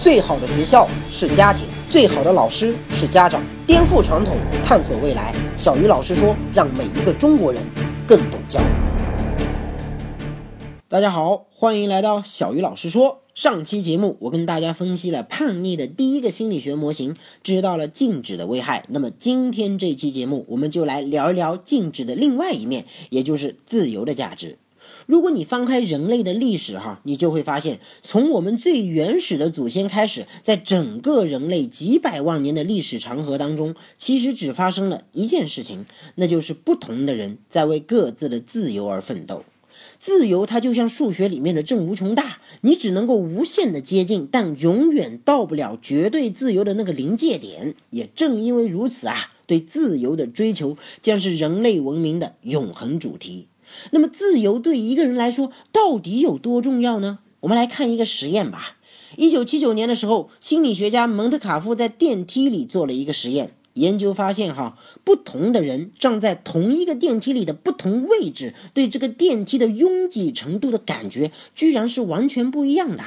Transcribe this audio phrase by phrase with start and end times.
[0.00, 3.42] 最好的学校是家庭，最好的老师是家长。
[3.66, 4.34] 颠覆传统，
[4.64, 5.34] 探索未来。
[5.58, 7.62] 小鱼老师说，让每一个中国人
[8.06, 8.64] 更懂教育。
[10.88, 13.20] 大家好，欢迎来到小鱼老师说。
[13.34, 18.84] 上期节目我跟大家分析了叛逆的第一个心理学模型，知道了静止的危害。
[18.88, 24.58] 那么今天这期节目，我们就来聊一聊静止的另外一面，也就是自由的价值。
[25.06, 35.84] 如果你翻开人类的历史，哈，你就会发现，从我们最原始的祖先开始，在整个人类几百万年的历史长河当中，其实只发生了一件事情，
[36.14, 39.44] 那就是不同的人在为各自的自由而奋斗。
[39.98, 47.74] 自由它就像数学里面的正无穷大，你只能够无限的接近，但永远到不了绝对自由的那个临界点。
[47.90, 53.46] 也正因为如此啊，对自由的追求将是人类文明的永恒主题。
[53.92, 57.20] 那么，自由对一个人来说到底有多重要呢？
[57.40, 58.76] 我们来看一个实验吧。
[59.16, 73.02] 一九七九年的时候，心理学家蒙特卡夫在电梯里做了一个实验，研究发现，哈，不同的人站在同一个电梯里的不同位置，对这个电梯的拥挤程度的感觉，居然是完全不一样的。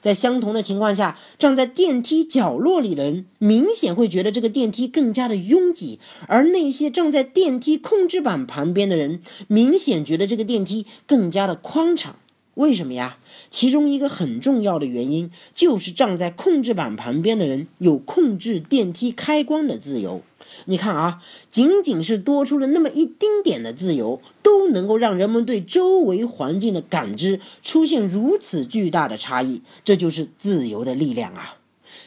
[0.00, 12.16] 在相同的情况下，站在电梯角落里的人明显会觉得这个电梯更加的拥挤，而那些站在电梯控制板旁边的人明显觉得这个电梯更加的宽敞。
[12.54, 13.16] 为什么呀？
[13.50, 20.22] 其中一个很重要的原因就是站在控制板旁边的人有控制电梯开关的自由。
[20.66, 29.62] 你看啊，仅仅是多出了那么一丁点的自由，都能够让人们对周围环境的感知出现如此巨大的差异。
[29.82, 31.56] 这就是自由的力量啊！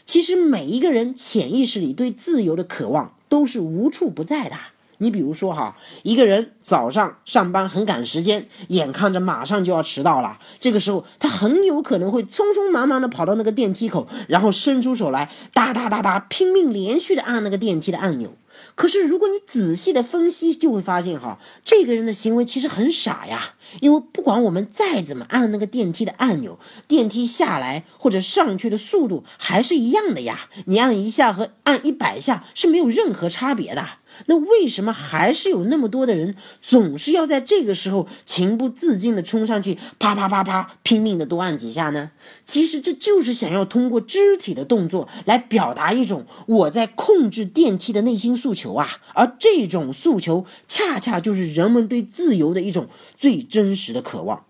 [0.06, 4.56] 其实每一个人潜意识里对自由的渴望都是无处不在的。
[4.98, 18.36] 你比如说哈，一个人早上上班很赶时间，眼看着马上就要迟到了，这个时候他很有可能会匆匆忙忙的跑到那个电梯口，然后伸出手来，哒哒哒哒，拼命连续的按那个电梯的按钮。
[18.74, 23.56] 可是，如果你仔细的分析，就会发现哈，这个人的行为其实很傻呀。
[23.82, 26.58] 因为不管我们再怎么按那个电梯的按钮，
[26.88, 30.48] 电梯下来或者上去的速度还是一样的呀。
[30.68, 33.86] 你按一下和按一百下是没有任何差别的。
[34.28, 42.12] 那为什么还是有那么多的人总是要在这个时候情不自禁地冲上去，啪啪啪啪，拼命地多按几下呢？
[42.44, 49.00] 其实这就是想要通过肢体的动作来表达一种我在控制电梯的内心诉求啊。
[49.14, 54.46] 而这种诉求恰恰就是人们对自由的一种最真实的渴望。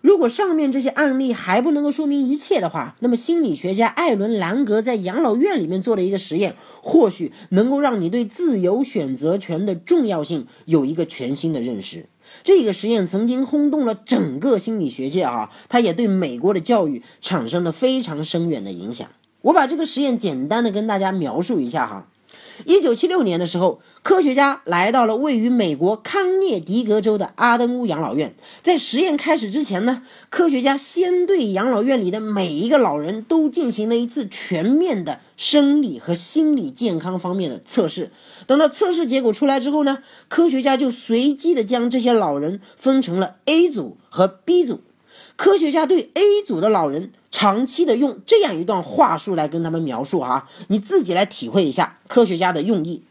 [0.00, 12.06] 如果上面这些案例还不能够说明一切的话，那么心理学家艾伦·兰格在养老院里面做了一个实验，或许能够让你对自由选择权的重要性有一个全新的认识。
[12.42, 19.06] 这个实验曾经轰动了整个心理学界啊，它也对美国的教育产生了非常深远的影响。
[19.42, 22.06] 我把这个实验简单的跟大家描述一下哈。
[22.64, 28.34] 一九七六年的时候，科学家来到了位于美国康涅狄格州的阿登乌养老院。
[28.62, 38.10] 在实验开始之前呢，科学家先对养老院里的每一个老人都进行了一次全面的生理和心理健康方面的测试。
[38.46, 44.80] 等到测试结果出来之后呢，科学家就随机的将这些老人分成了 A 组和 B 组。
[45.36, 47.12] 科学家对 A 组的老人。
[47.40, 53.02] 长期的用这样一段话术来跟他们描述哈，你自己来体会一下科学家的用意。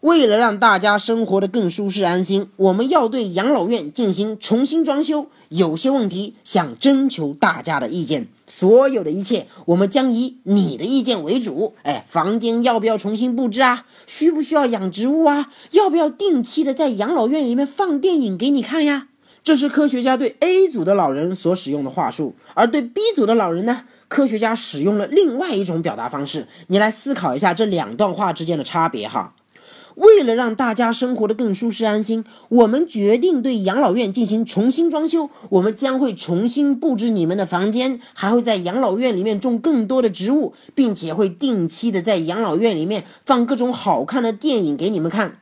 [0.00, 5.28] 为了让大家生活的更舒适安心，我们要对养老院进行重新装修。
[5.48, 11.72] 有些问题想征求大家的意见，所有的一切我们将以你的意见为主。
[11.84, 13.86] 哎，房间要不要重新布置啊？
[14.06, 15.50] 需不需要养植物啊？
[15.70, 19.07] 要不要定期的在养老院里面放电影给你看呀？
[19.48, 26.46] 这是科学家对 A 组的老人所使用的话术，而对 B 组的老人呢，科学家使用了另外一种表达方式。
[26.66, 29.32] 你来思考一下这两段话之间的差别哈。
[29.94, 35.30] 为了让大家生活的更舒适安心，我们决定对养老院进行重新装修。
[35.48, 45.38] 我们将会重新布置你们的房间，还会在养老院里面种更多的植物，并且会定期的在养老院里面放各种好看的电影给你们看。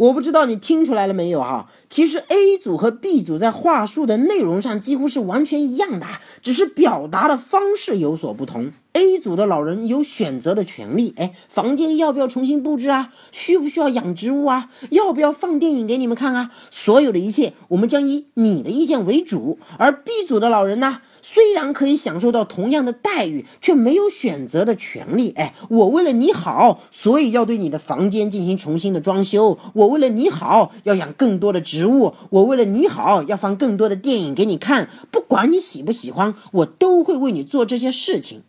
[0.00, 1.68] 我不知道你听出来了没有哈？
[1.90, 6.06] 其实 A 组和 B 组在话术的内容上几乎是完全一样的，
[6.40, 8.72] 只是表达的方式有所不同。
[8.92, 13.12] A 组的老人有选择的权利，哎，房间要不要重新布置啊？
[13.30, 14.68] 需不需要养植物啊？
[14.90, 16.50] 要不要放电影给你们看啊？
[16.70, 19.58] 所有的一切，我们将以你的意见为主。
[19.78, 21.02] 而 B 组的老人呢？
[21.22, 25.30] 虽然可以享受到同样的待遇，却没有选择的权利。
[25.36, 29.56] 哎，我为了你好，所以要对你的房间进行重新的装修。
[29.74, 32.14] 我为了你好，要养更多的植物。
[32.30, 34.90] 我为了你好，要放更多的电影给你看。
[35.12, 38.42] 不管你喜不喜欢，我都会为你做这些事情。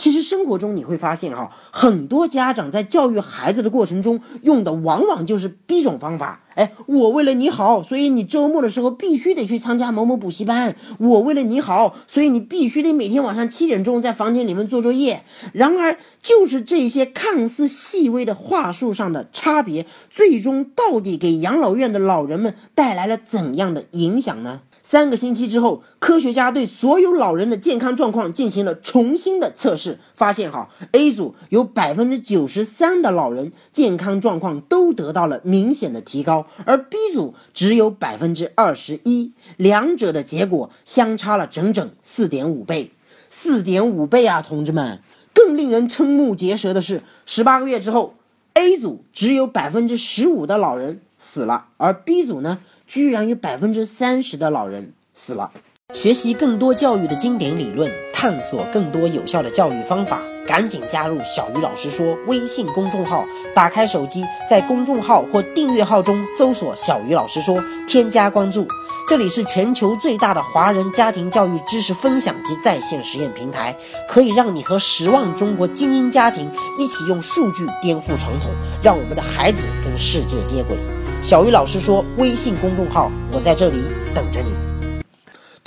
[0.00, 6.40] 其实生活中你会发现哈，很多家长在教育孩子的过程中用的往往就是 B 种方法。
[6.54, 10.74] 哎，我为了你好，所以你周末的时候必须得去参加某某补习班。
[10.98, 15.22] 我为了你好，所以你必须得每天晚上七点钟在房间里面做作业。
[15.52, 24.62] 然而，就是这些看似细微的话术上的差别，最终到底给养老院的老人们带来了怎样的影响呢？
[24.90, 42.90] 三个星期之后，科学家对所有老人的健康状况进行了重新的测试，发现哈，A 组有百分之九十三的老人健康状况都得到了明显的提高，而 B 组只有百分之二十一，两者的结果相差了整整四点五倍，
[43.28, 44.98] 四点五倍啊，同志们！
[45.32, 48.14] 更令人瞠目结舌的是，十八个月之后
[48.54, 52.58] ，A 组只有百分之十五的老人死了，而 B 组呢？
[52.86, 55.52] 居然有百分之三十的老人死了。
[55.92, 60.20] 学习更多教育的经典理论，探索更多有效的教育方法，
[60.50, 63.24] 赶紧加入小鱼老师说微信公众号。
[63.54, 68.66] 打开手机，在公众号或订阅号中搜索“小鱼老师说”，添加关注。
[69.06, 73.76] 这里是全球最大的华人家庭教育知识分享及在线实验平台，
[74.08, 78.50] 可以让你和十万中国精英家庭一起用数据颠覆传统，
[78.82, 80.76] 让我们的孩子跟世界接轨。
[81.22, 83.76] 小鱼老师说：“微信公众号，我在这里
[84.12, 84.50] 等着你。”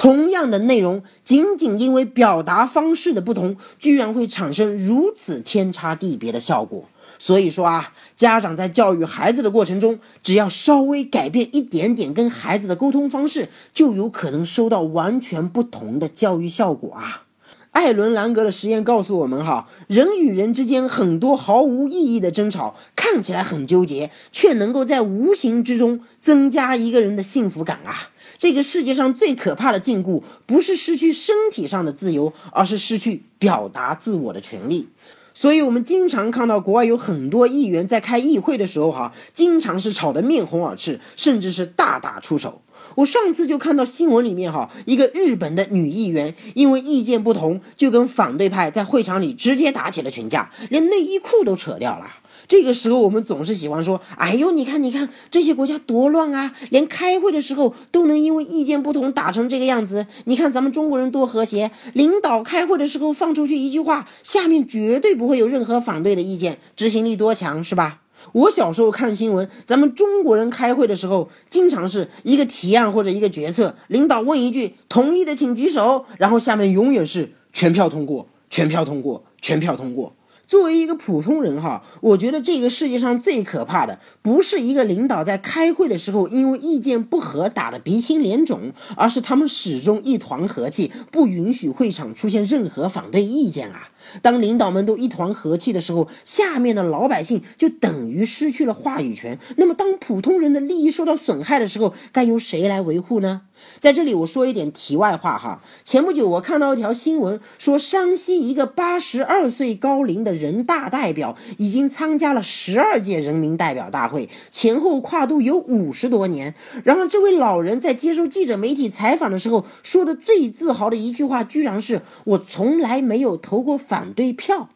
[0.03, 6.89] 同样的内容，仅仅因为表达方式的不同，居然会产生如此天差地别的效果。
[7.17, 17.23] 所以说啊，家长在教育孩子的过程中，只要稍微改变一点点跟孩子的沟通方式，就有可能收到完全不同的教育效果啊。
[17.71, 28.09] 艾伦·兰格的实验告诉我们：哈，人与人之间很多毫无意义的争吵，看起来很纠结，却能够在无形之中增加一个人的幸福感啊！
[28.43, 34.89] 这个世界上最可怕的禁锢，不是失去身体上的自由，而是失去表达自我的权利。
[35.33, 42.61] 所以，我们经常看到国外有很多议员在开议会的时候，哈，经常是吵得面红耳赤，甚至是大打出手。
[42.95, 52.05] 我上次就看到新闻里面哈，一个日本的女议员因为意见不同，就跟反对派在会场里直接打起了群架，连内衣裤都扯掉了。
[52.47, 60.05] 这个时候我们总是喜欢说：“哎呦，你看，你看这些国家多乱啊，连开会的时候都能因为意见不同打成这个样子。
[60.25, 67.99] 你看咱们中国人多和谐，领导开会的时候放出去一句话，下面绝对不会有任何反对的意见，执行力多强，是吧？”
[68.31, 80.15] 我小时候看新闻，咱们中国人开会的时候，经常是一个提案或者一个决策，领导问一句“同意的请举手”，然后下面永远是全票通过，全票通过，全票通过。
[80.53, 93.89] 作为一个普通人哈，我觉得这个世界上最可怕的不是一个领导在开会的时候因为意见不合打得鼻青脸肿，而是他们始终一团和气，不允许会场出现任何反对意见啊。
[94.21, 99.37] 当领导们都一团和气的时候，下面的老百姓就等于失去了话语权。
[99.57, 103.41] 那么，当普通人的利益受到损害的时候，该由谁来维护呢？
[103.79, 105.61] 在这里，我说一点题外话哈。
[105.85, 116.55] 前不久，我看到一条新闻，说山西一个八十二岁高龄的人大代表已经参加了十二届人民代表大会，前后跨度有五十多年。
[116.83, 124.71] 然后，这位老人在接受记者媒体采访的时候说的最自豪的一句话，居然是我从来没有投过反反对票，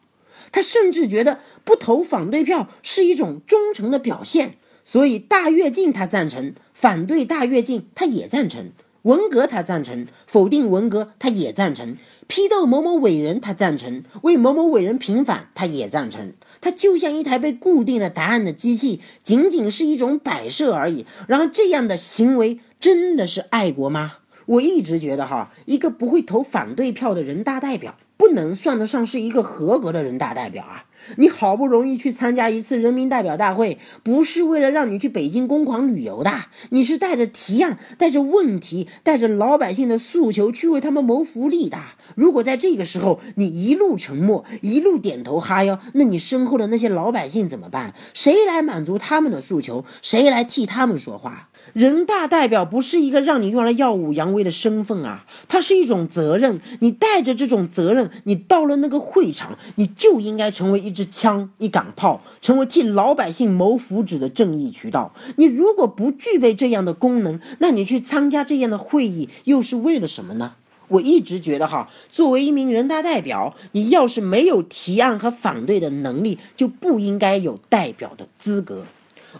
[0.52, 4.54] 他甚至觉得不投反对票是一种忠诚的表现，
[4.84, 8.70] 所以大跃进他赞成，反对大跃进他也赞成，
[9.02, 11.96] 文革他赞成，否定文革他也赞成，
[12.28, 21.04] 批斗某某伟人他赞成，为某某伟人平反他也赞成，他就像一台被固定的答案的机器，仅仅是一种摆设而已。
[21.26, 24.18] 然后这样的行为真的是爱国吗？
[24.46, 27.96] 我一直觉得哈，一个不会投反对票的人大代表。
[28.18, 30.84] 不能算得上是一个合格的人大代表啊！
[31.16, 41.78] 你好不容易去参加一次人民代表大会，不是为了让你去北京公款旅游的，你是带着提案、带着问题、带着老百姓的诉求去为他们谋福利的。
[42.16, 47.94] 如果在这个时候你一路沉默、一路点头哈腰，那你身后的那些老百姓怎么办？
[48.12, 49.84] 谁来满足他们的诉求？
[50.02, 51.48] 谁来替他们说话？
[51.72, 56.60] 人大代表不是一个让你用来耀武扬威的身份啊，它是一种责任。
[56.80, 65.12] 你带着这种责任，你到了那个会场，你就应该成为一支枪、一杆炮，成为替老百姓谋福祉的正义渠道。
[65.36, 70.54] 你如果不具备这样的功能，那你去参加这样的会议又是为了什么呢？
[70.88, 78.84] 我一直觉得哈，作为一名人大代表，你要是没有提案和反对的能力，就不应该有代表的资格。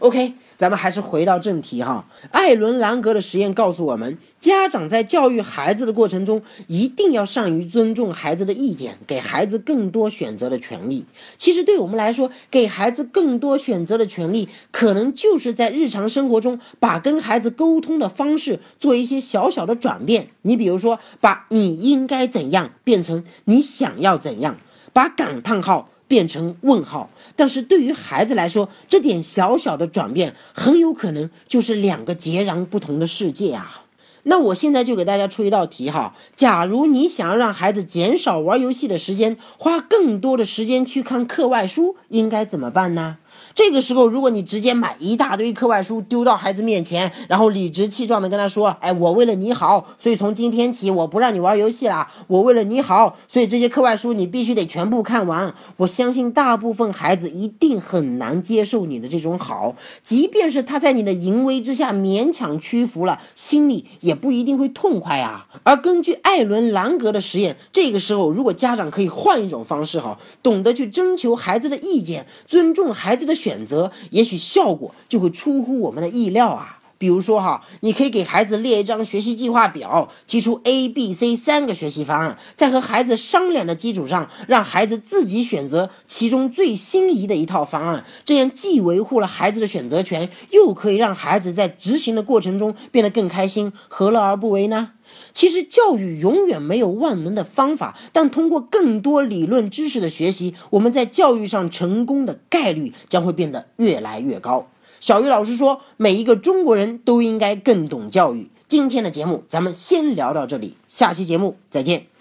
[0.01, 0.35] OK。
[0.59, 2.05] 咱们还是回到正题哈。
[2.33, 11.07] 艾伦·兰格的实验告诉我们，家长在教育孩子的过程中，一定要善于尊重孩子的意见，给孩子更多选择的权利。
[11.38, 20.31] 其实对我们来说，给孩子更多选择的权利，可能就是在日常生活中把跟孩子沟通的方式做一些小小的转变。
[20.43, 24.59] 你比如说，把你应该怎样变成你想要怎样，
[24.93, 25.91] 把感叹号。
[26.09, 33.85] 变成问号，但是对于孩子来说，这点小小的转变很有可能就是两个截然不同的世界啊！
[34.25, 43.19] 那我现在就给大家出一道题哈：假如你想要让孩子减少玩游戏的时间，花更多的时间去看课外书，应该怎么办呢？
[43.59, 52.07] 这个时候，如果你直接买一大堆课外书丢到孩子面前，然后理直气壮的跟他说：“哎，我为了你好，所以从今天起我不让你玩游戏了。
[52.29, 59.75] 我为了你好，所以这些课外书你必须得全部看完。”我相信大部分孩子一定很难接受你的这种好，
[60.05, 65.49] 即便是他在你的淫威之下勉强屈服了，心里也不一定会痛快啊。
[65.65, 73.48] 而根据艾伦·兰格的实验，这个时候如果家长可以换一种方式哈，懂得去征求孩子的意见，尊重孩子的选。
[73.49, 76.75] 选择也许效果就会出乎我们的意料啊！
[76.99, 88.05] 比如说哈，你可以给孩子列一张学习计划表，提出 A、B、C 三个学习方案，在和孩子商量的基础上，让孩子自己选择其中最心仪的一套方案。
[88.25, 94.90] 这样既维护了孩子的选择权，又可以让孩子在执行的过程中变得更开心，何乐而不为呢？
[95.33, 104.69] 其实教育永远没有万能的方法，但通过更多理论知识的学习，我们在教育上成功的概率将会变得越来越高。
[105.00, 108.50] 小鱼老师说，每一个中国人都应该更懂教育。
[108.67, 112.18] 今天的节目咱们先聊到这里，下期节目再见。